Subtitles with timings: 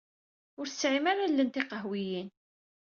[0.59, 2.29] Ur tesɛim ara allen tiqehwiyin.